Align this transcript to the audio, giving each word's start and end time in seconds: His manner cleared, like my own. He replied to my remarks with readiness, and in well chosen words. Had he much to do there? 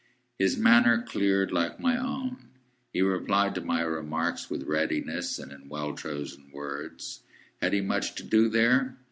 His 0.39 0.57
manner 0.57 0.99
cleared, 1.03 1.51
like 1.51 1.79
my 1.79 1.95
own. 1.95 2.47
He 2.91 3.03
replied 3.03 3.53
to 3.53 3.61
my 3.61 3.81
remarks 3.81 4.49
with 4.49 4.63
readiness, 4.63 5.37
and 5.37 5.51
in 5.51 5.69
well 5.69 5.93
chosen 5.95 6.49
words. 6.51 7.19
Had 7.61 7.73
he 7.73 7.81
much 7.81 8.15
to 8.15 8.23
do 8.23 8.49
there? 8.49 8.97